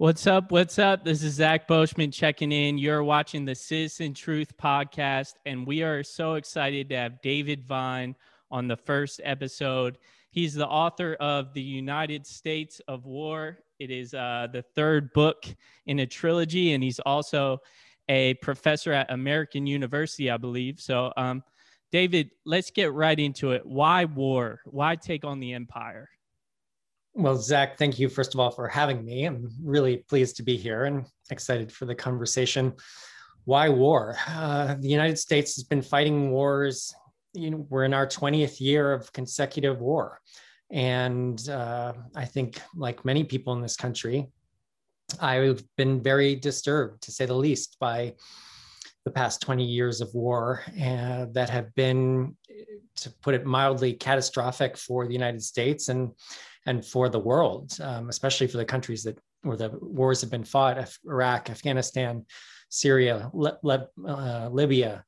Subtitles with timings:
[0.00, 0.50] What's up?
[0.50, 1.04] What's up?
[1.04, 2.78] This is Zach Boschman checking in.
[2.78, 8.16] You're watching the Citizen Truth podcast, and we are so excited to have David Vine
[8.50, 9.98] on the first episode.
[10.30, 13.58] He's the author of The United States of War.
[13.78, 15.44] It is uh, the third book
[15.84, 17.58] in a trilogy, and he's also
[18.08, 20.80] a professor at American University, I believe.
[20.80, 21.42] So, um,
[21.92, 23.66] David, let's get right into it.
[23.66, 24.62] Why war?
[24.64, 26.08] Why take on the empire?
[27.14, 29.24] Well, Zach, thank you first of all for having me.
[29.24, 32.72] I'm really pleased to be here and excited for the conversation.
[33.44, 34.16] Why war?
[34.28, 36.94] Uh, the United States has been fighting wars.
[37.34, 40.20] You know, we're in our 20th year of consecutive war.
[40.70, 44.28] And uh, I think, like many people in this country,
[45.20, 48.14] I've been very disturbed, to say the least, by
[49.04, 52.36] the past 20 years of war uh, that have been,
[52.96, 56.10] to put it mildly, catastrophic for the United States and
[56.66, 60.44] and for the world, um, especially for the countries that where the wars have been
[60.44, 62.26] fought: Iraq, Afghanistan,
[62.68, 65.04] Syria, uh, Libya,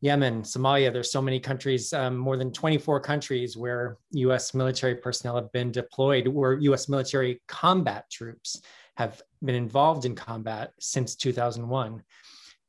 [0.00, 0.92] Yemen, Somalia.
[0.92, 4.54] There's so many countries, um, more than 24 countries where U.S.
[4.54, 6.88] military personnel have been deployed, where U.S.
[6.88, 8.60] military combat troops
[8.96, 12.02] have been involved in combat since 2001.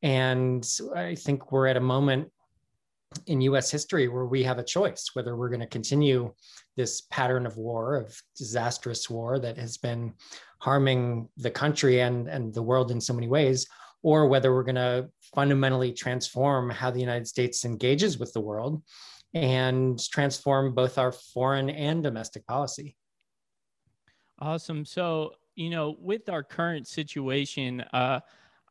[0.03, 2.29] And I think we're at a moment
[3.27, 6.33] in US history where we have a choice whether we're going to continue
[6.75, 10.13] this pattern of war, of disastrous war that has been
[10.59, 13.67] harming the country and, and the world in so many ways,
[14.01, 18.81] or whether we're going to fundamentally transform how the United States engages with the world
[19.33, 22.95] and transform both our foreign and domestic policy.
[24.39, 24.85] Awesome.
[24.85, 28.19] So, you know, with our current situation, uh,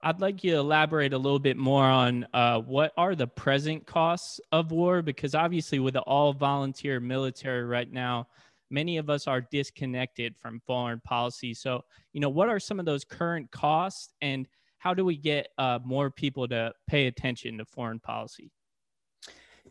[0.05, 3.86] I'd like you to elaborate a little bit more on uh, what are the present
[3.86, 8.27] costs of war, because obviously, with the all volunteer military right now,
[8.69, 11.54] many of us are disconnected from foreign policy.
[11.54, 15.49] So, you know, what are some of those current costs, and how do we get
[15.59, 18.50] uh, more people to pay attention to foreign policy?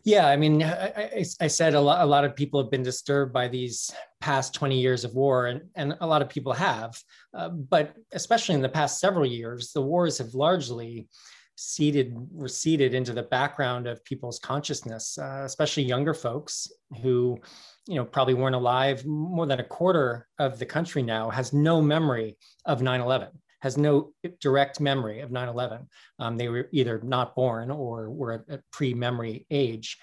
[0.04, 3.32] Yeah, I mean, I, I, said a lot, a lot of people have been disturbed
[3.32, 6.98] by these past 20 years of war, and, and a lot of people have.
[7.32, 11.08] Uh, but especially in the past several years, the wars have largely
[11.56, 16.66] seeded, receded into the background of people's consciousness, uh, especially younger folks
[17.02, 17.38] who,
[17.86, 19.04] you know, probably weren't alive.
[19.06, 23.28] More than a quarter of the country now has no memory of 9 11
[23.62, 25.86] has no direct memory of 9-11.
[26.18, 29.98] Um, they were either not born or were at pre-memory age.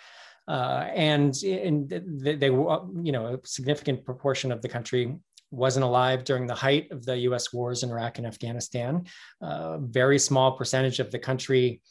[0.47, 5.13] Uh, and, and they, they were, you know, a significant proportion of the country
[5.51, 9.05] wasn't alive during the height of the US wars in Iraq and Afghanistan.
[9.41, 11.81] A uh, very small percentage of the country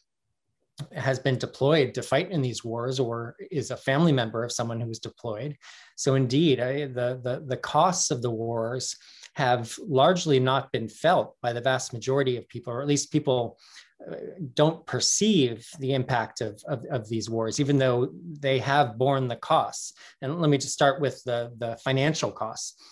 [0.95, 4.81] has been deployed to fight in these wars or is a family member of someone
[4.81, 5.57] who was deployed.
[5.97, 8.97] So indeed, I, the, the, the costs of the wars
[9.39, 13.57] have largely not been felt by the vast majority of people, or at least people
[14.05, 14.17] uh,
[14.55, 18.09] don't perceive the impact of, of, of, these wars, even though
[18.41, 19.93] they have borne the costs.
[20.23, 22.83] And let me just start with the, the financial costs.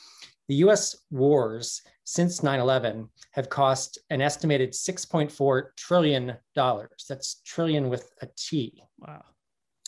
[0.47, 6.37] The US wars since 9 11 have cost an estimated $6.4 trillion.
[6.55, 8.85] That's trillion with a T.
[9.01, 9.25] Wow.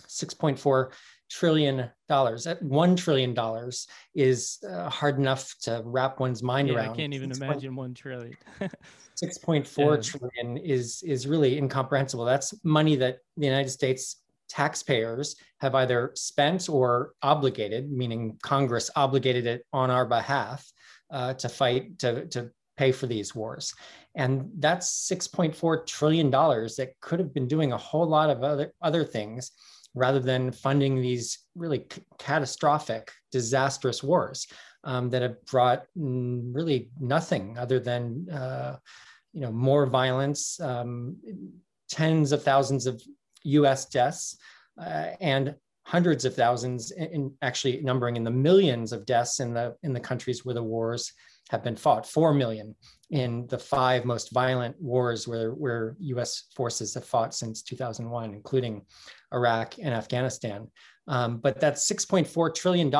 [0.08, 0.90] 6.4
[1.30, 2.46] trillion dollars.
[2.46, 6.90] At one trillion dollars is uh, hard enough to wrap one's mind yeah, around.
[6.90, 7.40] I can't even 6.
[7.40, 8.36] imagine one trillion.
[9.14, 10.00] Six point four yeah.
[10.02, 12.24] trillion is is really incomprehensible.
[12.24, 19.46] That's money that the United States taxpayers have either spent or obligated, meaning Congress obligated
[19.46, 20.64] it on our behalf
[21.10, 23.74] uh, to fight to to pay for these wars.
[24.14, 29.04] And that's $6.4 trillion that could have been doing a whole lot of other, other
[29.04, 29.50] things
[29.98, 34.46] rather than funding these really c- catastrophic, disastrous wars
[34.84, 38.76] um, that have brought really nothing other than uh,
[39.32, 41.16] you know more violence, um,
[41.90, 43.02] tens of thousands of
[43.44, 43.86] U.S.
[43.86, 44.36] deaths,
[44.80, 45.54] uh, and
[45.84, 49.92] hundreds of thousands, in, in, actually numbering in the millions of deaths in the in
[49.92, 51.12] the countries where the wars
[51.48, 52.06] have been fought.
[52.06, 52.74] Four million
[53.10, 58.82] in the five most violent wars where, where US forces have fought since 2001, including
[59.32, 60.68] Iraq and Afghanistan.
[61.06, 62.94] Um, but that's $6.4 trillion.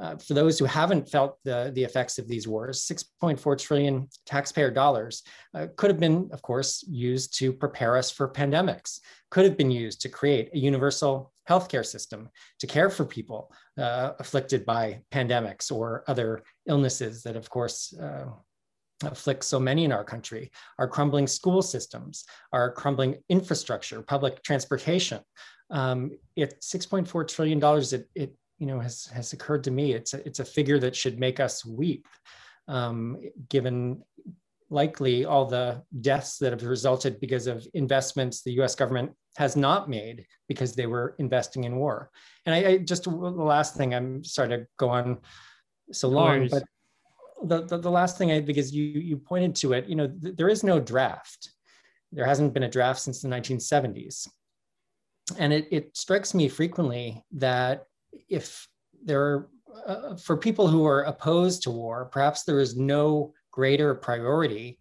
[0.00, 4.70] Uh, for those who haven't felt the, the effects of these wars, 6.4 trillion taxpayer
[4.70, 5.22] dollars
[5.54, 9.00] uh, could have been, of course, used to prepare us for pandemics,
[9.30, 12.28] could have been used to create a universal healthcare system
[12.58, 18.26] to care for people uh, afflicted by pandemics or other illnesses that, of course, uh,
[19.04, 25.20] afflict so many in our country, our crumbling school systems, our crumbling infrastructure, public transportation.
[25.70, 27.60] Um, at $6.4 trillion,
[27.92, 30.94] it, it you know, has, has occurred to me, it's a, it's a figure that
[30.94, 32.06] should make us weep.
[32.68, 33.18] um,
[33.48, 34.02] given
[34.72, 39.88] likely all the deaths that have resulted because of investments the US government has not
[39.88, 42.10] made because they were investing in war.
[42.46, 45.18] And I, I just the last thing I'm sorry to go on
[45.92, 46.64] so long, but
[47.44, 50.36] the, the, the, last thing I because you you pointed to it, you know, th-
[50.36, 51.50] there is no draft.
[52.12, 54.28] There hasn't been a draft since the 1970s.
[55.38, 57.86] And it, it strikes me frequently that
[58.28, 58.68] if
[59.02, 59.48] there are,
[59.86, 64.78] uh, for people who are opposed to war, perhaps there is no greater priority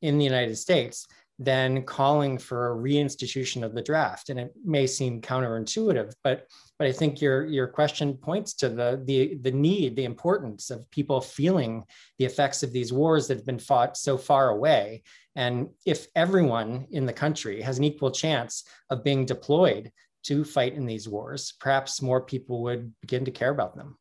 [0.00, 1.06] in the United States
[1.40, 4.28] than calling for a reinstitution of the draft.
[4.28, 6.46] And it may seem counterintuitive, but
[6.78, 10.90] but I think your your question points to the the the need, the importance of
[10.90, 11.84] people feeling
[12.18, 15.02] the effects of these wars that have been fought so far away.
[15.34, 19.90] And if everyone in the country has an equal chance of being deployed
[20.24, 23.96] to fight in these wars, perhaps more people would begin to care about them.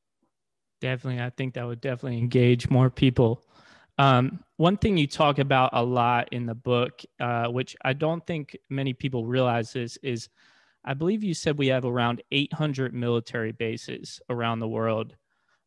[0.82, 3.46] Definitely, I think that would definitely engage more people.
[4.00, 8.26] Um, one thing you talk about a lot in the book, uh, which I don't
[8.26, 10.30] think many people realize is, is
[10.86, 15.18] I believe you said we have around 800 military bases around the world.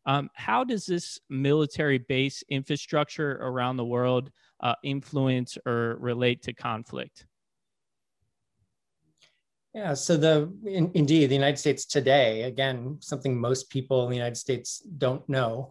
[0.06, 4.30] Um, how does this military base infrastructure around the world
[4.60, 7.26] uh, influence or relate to conflict?
[9.74, 14.16] Yeah, so the in, indeed the United States today, again, something most people in the
[14.16, 15.70] United States don't know.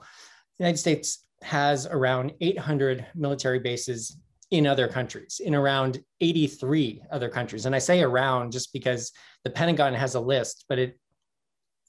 [0.58, 4.18] The United States has around 800 military bases
[4.52, 7.66] in other countries, in around 83 other countries.
[7.66, 9.12] And I say around just because
[9.44, 11.00] the Pentagon has a list, but it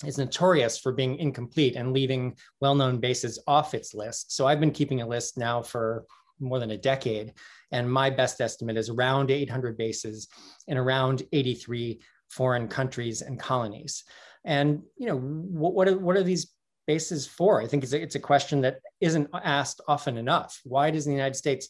[0.04, 4.32] is notorious for being incomplete and leaving well known bases off its list.
[4.32, 6.04] So I've been keeping a list now for
[6.40, 7.32] more than a decade.
[7.70, 10.28] And my best estimate is around 800 bases
[10.66, 14.04] in around 83 foreign countries and colonies.
[14.44, 16.52] And you know what, what are, what are these
[16.86, 17.60] bases for?
[17.60, 20.60] I think it's a, it's a question that isn't asked often enough.
[20.64, 21.68] Why does the United States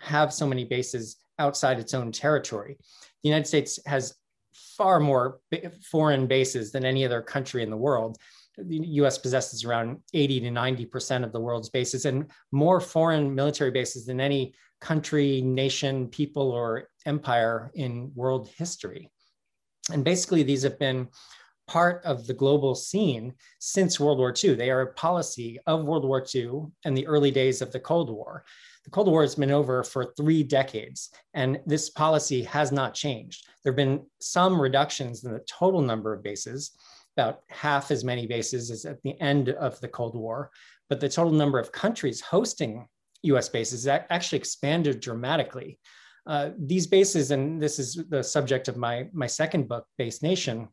[0.00, 2.76] have so many bases outside its own territory?
[3.22, 4.14] The United States has
[4.76, 5.40] far more
[5.90, 8.18] foreign bases than any other country in the world.
[8.56, 13.72] The US possesses around 80 to 90% of the world's bases and more foreign military
[13.72, 19.10] bases than any country, nation, people, or empire in world history.
[19.92, 21.08] And basically, these have been
[21.66, 24.54] part of the global scene since World War II.
[24.54, 28.10] They are a policy of World War II and the early days of the Cold
[28.10, 28.44] War.
[28.84, 33.46] The Cold War has been over for three decades, and this policy has not changed.
[33.62, 36.72] There have been some reductions in the total number of bases,
[37.16, 40.50] about half as many bases as at the end of the Cold War,
[40.88, 42.86] but the total number of countries hosting
[43.22, 45.78] US bases actually expanded dramatically.
[46.26, 50.68] Uh, these bases, and this is the subject of my, my second book, Base Nation,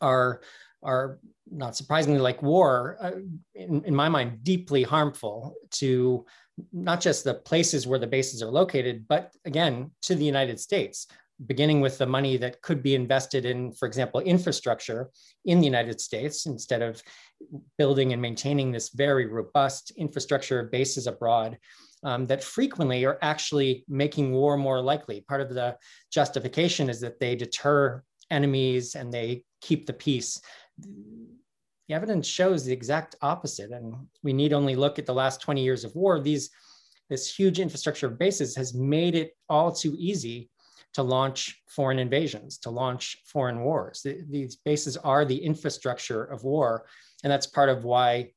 [0.00, 0.40] are
[0.82, 1.18] are
[1.50, 3.12] not surprisingly like war uh,
[3.54, 6.24] in, in my mind deeply harmful to
[6.72, 11.06] not just the places where the bases are located but again to the united states
[11.46, 15.10] beginning with the money that could be invested in for example infrastructure
[15.44, 17.02] in the united states instead of
[17.78, 21.58] building and maintaining this very robust infrastructure of bases abroad
[22.04, 25.22] um, that frequently are actually making war more likely.
[25.22, 25.76] Part of the
[26.12, 30.40] justification is that they deter enemies and they keep the peace.
[30.78, 33.70] The evidence shows the exact opposite.
[33.70, 36.20] And we need only look at the last 20 years of war.
[36.20, 36.50] These,
[37.08, 40.50] this huge infrastructure of bases has made it all too easy
[40.94, 44.04] to launch foreign invasions, to launch foreign wars.
[44.28, 46.86] These bases are the infrastructure of war.
[47.22, 48.30] And that's part of why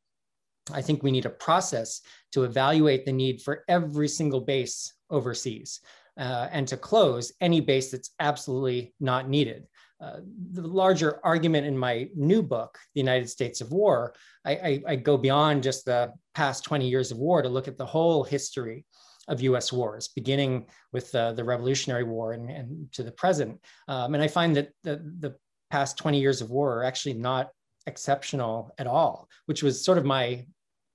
[0.72, 2.02] I think we need a process
[2.34, 5.80] to evaluate the need for every single base overseas
[6.20, 9.66] uh, and to close any base that's absolutely not needed.
[10.02, 10.20] Uh,
[10.52, 14.14] the larger argument in my new book, The United States of War,
[14.46, 17.78] I, I, I, go beyond just the past 20 years of war to look at
[17.78, 18.86] the whole history
[19.28, 23.60] of US wars, beginning with uh, the Revolutionary War and, and, to the present.
[23.90, 25.36] Um, and I find that the, the
[25.70, 27.50] past 20 years of war are actually not
[27.86, 30.46] exceptional at all, which was sort of my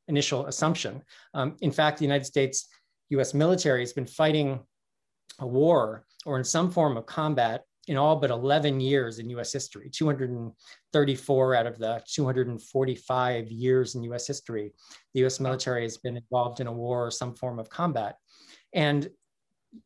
[0.08, 1.02] initial assumption.
[1.34, 2.68] Um, in fact, the United States
[3.10, 4.60] US military has been fighting
[5.40, 9.52] a war or in some form of combat in all but 11 years in US
[9.52, 14.72] history, 234 out of the 245 years in US history,
[15.12, 18.16] the US military has been involved in a war or some form of combat.
[18.72, 19.10] And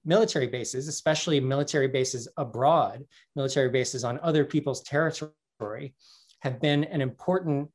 [0.04, 3.04] military bases, especially military bases abroad,
[3.35, 5.95] military bases on other people's territory,
[6.40, 7.68] have been an important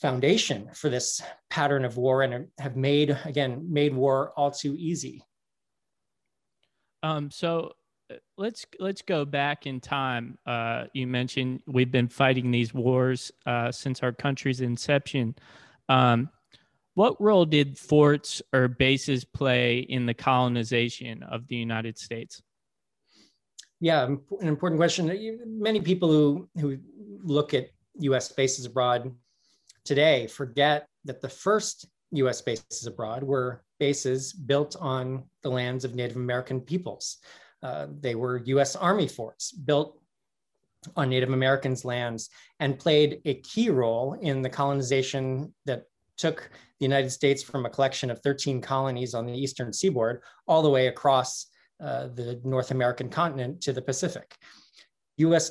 [0.00, 5.22] foundation for this pattern of war and have made, again, made war all too easy.
[7.04, 7.72] Um, so
[8.38, 10.38] let's let's go back in time.
[10.46, 15.34] Uh, you mentioned we've been fighting these wars uh, since our country's inception.
[15.90, 16.30] Um,
[16.94, 22.40] what role did forts or bases play in the colonization of the United States?
[23.80, 25.38] Yeah, an important question.
[25.46, 26.78] Many people who, who
[27.22, 27.68] look at
[27.98, 29.12] US bases abroad
[29.84, 35.94] today forget that the first US bases abroad were bases built on the lands of
[35.94, 37.18] Native American peoples.
[37.62, 39.98] Uh, they were US Army forts built
[40.96, 42.28] on Native Americans' lands
[42.60, 45.84] and played a key role in the colonization that
[46.16, 50.62] took the United States from a collection of 13 colonies on the eastern seaboard all
[50.62, 51.46] the way across
[51.80, 54.36] uh, the North American continent to the Pacific.
[55.18, 55.50] US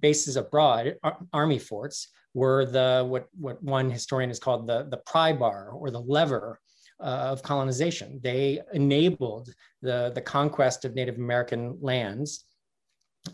[0.00, 0.96] bases abroad,
[1.32, 5.90] army forts, were the what, what one historian has called the, the pry bar or
[5.90, 6.67] the lever uh,
[7.00, 8.20] of colonization.
[8.22, 9.50] They enabled
[9.82, 12.44] the, the conquest of Native American lands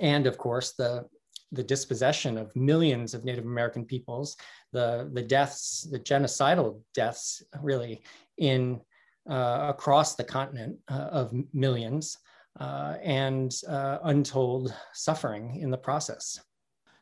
[0.00, 1.06] and of course the
[1.54, 4.36] the dispossession of millions of Native American peoples,
[4.72, 8.02] the, the deaths, the genocidal deaths, really,
[8.38, 8.80] in
[9.30, 12.18] uh, across the continent uh, of millions,
[12.60, 16.40] uh, and uh, untold suffering in the process.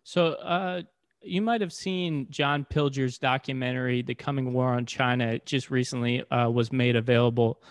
[0.05, 0.83] So, uh,
[1.23, 6.51] you might have seen John Pilger's documentary, "The Coming War on China." Just recently uh,
[6.51, 7.63] was made available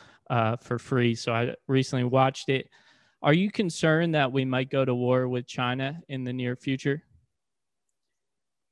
[0.62, 2.70] for free, so I recently watched it.
[3.22, 7.04] Are you concerned that we might go to war with China in the near future?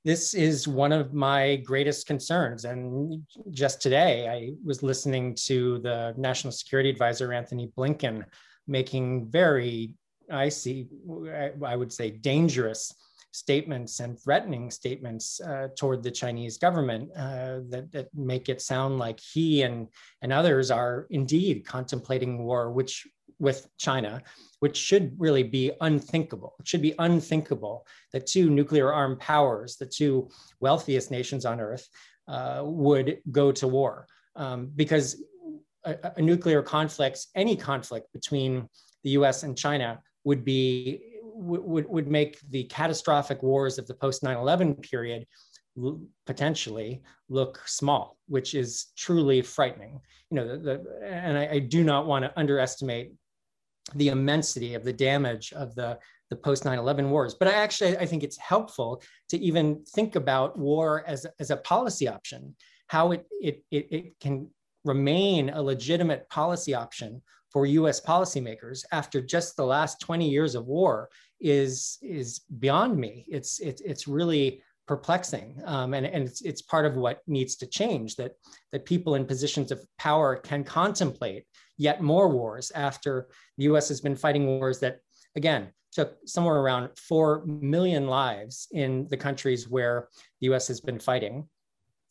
[0.05, 2.65] This is one of my greatest concerns.
[2.65, 3.21] And
[3.51, 8.23] just today, I was listening to the National Security Advisor, Anthony Blinken,
[8.65, 9.91] making very,
[10.31, 10.87] I see,
[11.65, 12.93] I would say, dangerous
[13.31, 18.97] statements and threatening statements uh, toward the Chinese government uh, that, that make it sound
[18.97, 19.87] like he and,
[20.21, 23.07] and others are indeed contemplating war, which
[23.39, 24.21] with China,
[24.59, 26.55] which should really be unthinkable.
[26.59, 31.87] It should be unthinkable that two nuclear armed powers, the two wealthiest nations on earth,
[32.27, 34.07] uh, would go to war.
[34.35, 35.23] Um, because
[35.85, 38.69] a, a, nuclear conflict, any conflict between
[39.03, 41.01] the US and China would be
[41.39, 45.25] would, would make the catastrophic wars of the post 9-11 period
[46.25, 49.99] potentially look small, which is truly frightening.
[50.29, 53.13] You know, the, the and I, I, do not want to underestimate
[53.95, 55.97] the immensity of the damage of the,
[56.29, 57.33] the post 9-11 wars.
[57.33, 61.57] But I actually, I think it's helpful to even think about war as, as a
[61.57, 62.55] policy option,
[62.87, 64.49] how it, it, it, it can
[64.85, 70.67] remain a legitimate policy option for US policymakers after just the last 20 years of
[70.67, 73.25] war is, is beyond me.
[73.27, 75.61] It's, it, it's really perplexing.
[75.65, 78.31] Um, and and it's, it's part of what needs to change that,
[78.71, 81.45] that people in positions of power can contemplate
[81.77, 83.27] yet more wars after
[83.57, 84.97] the US has been fighting wars that,
[85.35, 90.07] again, took somewhere around 4 million lives in the countries where
[90.41, 91.47] the US has been fighting.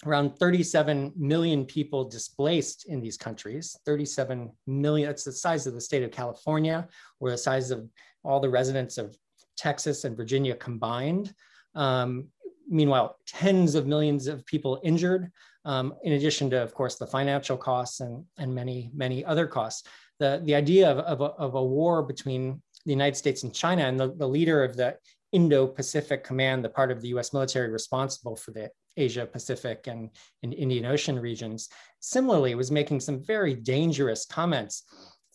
[0.06, 3.76] Around 37 million people displaced in these countries.
[3.84, 6.86] 37 million, that's the size of the state of California
[7.18, 7.88] or the size of
[8.22, 9.16] all the residents of
[9.56, 11.34] Texas and Virginia combined.
[11.74, 12.28] Um,
[12.68, 15.32] meanwhile, tens of millions of people injured,
[15.64, 19.88] um, in addition to, of course, the financial costs and, and many, many other costs.
[20.20, 23.84] The, the idea of, of, a, of a war between the United States and China
[23.84, 24.96] and the, the leader of the
[25.32, 30.10] Indo-Pacific Command, the part of the US military responsible for the Asia Pacific and,
[30.42, 31.68] and Indian Ocean regions,
[32.00, 34.84] similarly was making some very dangerous comments,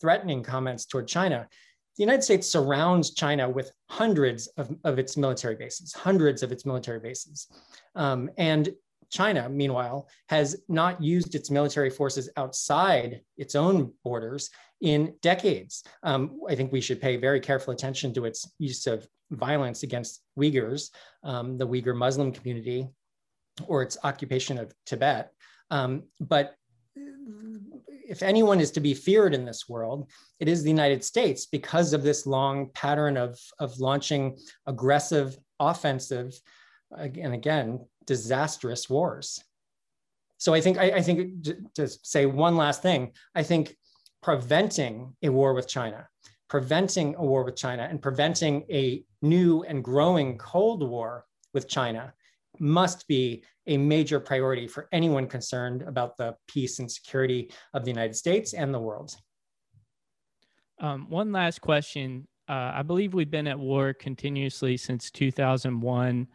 [0.00, 1.48] threatening comments toward China.
[1.96, 6.66] The United States surrounds China with hundreds of, of its military bases, hundreds of its
[6.66, 7.46] military bases.
[7.94, 8.70] Um, and
[9.10, 15.84] China, meanwhile, has not used its military forces outside its own borders in decades.
[16.02, 20.22] Um, I think we should pay very careful attention to its use of violence against
[20.36, 20.90] Uyghurs,
[21.22, 22.88] um, the Uyghur Muslim community,
[23.66, 25.32] or its occupation of Tibet.
[25.70, 26.56] Um, but
[28.06, 31.92] if anyone is to be feared in this world, it is the United States because
[31.92, 36.38] of this long pattern of, of launching aggressive, offensive,
[36.96, 39.42] and again, disastrous wars.
[40.38, 41.44] So I think I, I think
[41.74, 43.76] to say one last thing, I think
[44.22, 46.06] preventing a war with China,
[46.48, 52.12] preventing a war with China, and preventing a new and growing Cold War with China
[52.58, 57.90] must be a major priority for anyone concerned about the peace and security of the
[57.90, 59.14] United States and the world.
[60.80, 62.26] Um, one last question.
[62.48, 66.28] Uh, I believe we've been at war continuously since 2001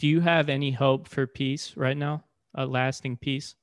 [0.00, 2.24] do you have any hope for peace right now,
[2.54, 3.54] a lasting peace?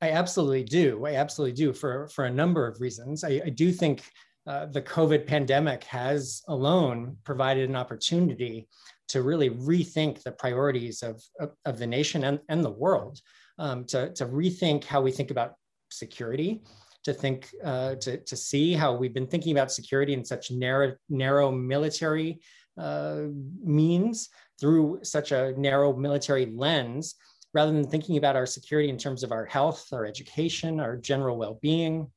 [0.00, 1.04] I absolutely do.
[1.04, 3.22] I absolutely do for, for a number of reasons.
[3.22, 4.02] I, I do think
[4.46, 8.66] uh, the COVID pandemic has alone provided an opportunity
[9.12, 13.16] to really rethink the priorities of, of, of the nation and, and the world.
[13.58, 15.54] um, to, to rethink how we think about
[15.90, 16.62] security,
[17.04, 20.94] to think, uh, to, to see how we've been thinking about security in such narrow,
[21.08, 22.40] narrow military
[22.78, 23.22] uh,
[23.62, 27.14] means through such a narrow military lens,
[27.54, 31.36] rather than thinking about our security in terms of our health, our education, our general
[31.36, 32.10] well-being,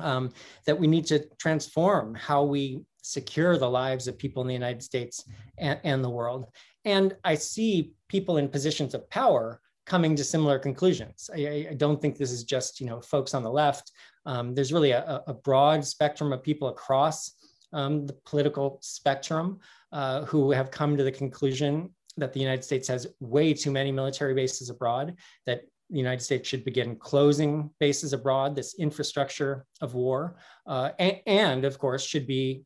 [0.00, 0.30] um,
[0.66, 4.82] that we need to transform how we secure the lives of people in the United
[4.82, 5.24] States
[5.58, 6.46] and, and the world.
[6.84, 11.30] And I see people in positions of power coming to similar conclusions.
[11.34, 13.90] I, I, don't think this is just you know folks on the left.
[14.26, 17.32] Um, there's really a, a, broad spectrum of people across
[17.72, 19.60] um, the political spectrum
[19.92, 23.90] uh, who have come to the conclusion that the United States has way too many
[23.90, 25.14] military bases abroad,
[25.46, 30.36] that the United States should begin closing bases abroad, this infrastructure of war,
[30.66, 32.62] uh, and, and, of course should be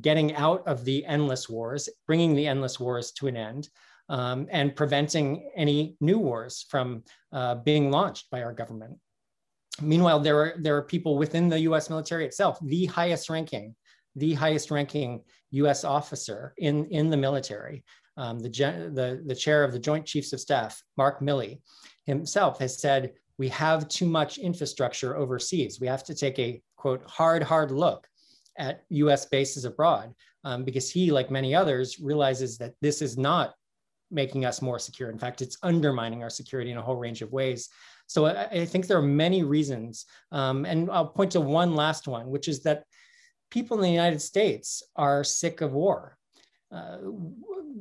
[0.00, 3.68] getting out of the endless wars, bringing the endless wars to an end,
[4.08, 7.02] um, and preventing any new wars from
[7.32, 8.98] uh, being launched by our government.
[9.80, 13.74] Meanwhile, there are, there are people within the US military itself, the highest ranking,
[14.14, 17.84] the highest ranking US officer in, in the military,
[18.16, 21.60] um, the, the, the chair of the Joint Chiefs of Staff, Mark Milley,
[22.04, 25.78] himself has said, we have too much infrastructure overseas.
[25.78, 28.06] We have to take a quote, hard, hard look
[28.58, 33.54] at US bases abroad um, because he, like many others, realizes that this is not
[34.10, 35.10] making us more secure.
[35.10, 37.68] In fact, it's undermining our security in a whole range of ways.
[38.06, 40.06] So I, I think there are many reasons.
[40.30, 42.84] Um, and I'll point to one last one, which is that
[43.50, 46.16] people in the United States are sick of war.
[46.70, 46.98] Uh,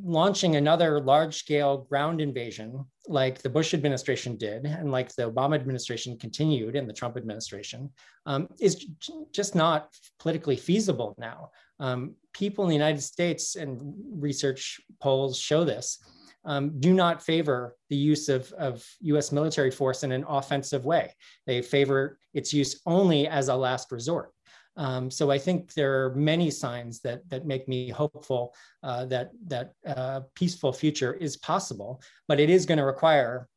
[0.03, 5.55] launching another large scale ground invasion like the Bush administration did and like the Obama
[5.55, 7.89] administration continued in the Trump administration
[8.25, 8.87] um, is
[9.31, 11.49] just not politically feasible now.
[11.79, 13.79] Um, people in the United States and
[14.11, 15.99] research polls show this
[16.45, 21.13] um, do not favor the use of, of US military force in an offensive way.
[21.47, 24.31] They favor its use only as a last resort.
[24.77, 29.31] Um, so I think there are many signs that that make me hopeful uh, that
[29.47, 33.47] that uh, peaceful future is possible, but it is going to require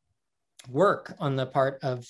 [0.69, 2.07] work on the part of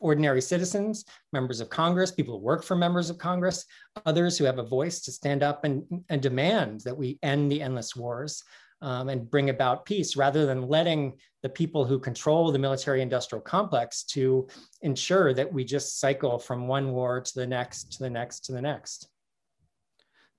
[0.00, 3.64] ordinary citizens, members of Congress, people who work for members of Congress,
[4.06, 7.60] others who have a voice to stand up and, and demand that we end the
[7.60, 8.44] endless wars
[8.80, 13.42] um, and bring about peace rather than letting the people who control the military industrial
[13.42, 14.46] complex to
[14.82, 18.52] ensure that we just cycle from one war to the next, to the next, to
[18.52, 19.08] the next.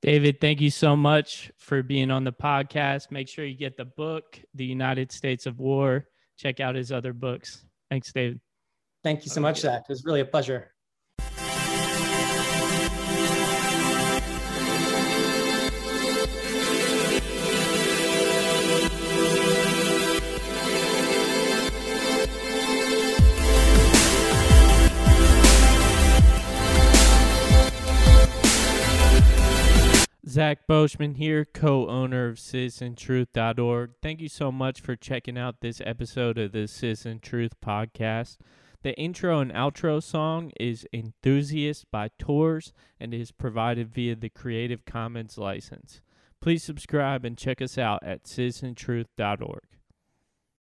[0.02, 3.12] David, thank you so much for being on the podcast.
[3.12, 6.06] Make sure you get the book, The United States of War.
[6.38, 7.66] Check out his other books.
[7.90, 8.40] Thanks, David.
[9.04, 9.82] Thank you so much, Zach.
[9.82, 10.74] It was really a pleasure.
[30.40, 33.92] Zach Boschman here, co owner of CitizenTruth.org.
[34.02, 38.38] Thank you so much for checking out this episode of the Citizen Truth podcast.
[38.82, 42.72] The intro and outro song is Enthusiast by Tours
[43.02, 46.00] and is provided via the Creative Commons license.
[46.40, 49.64] Please subscribe and check us out at CitizenTruth.org.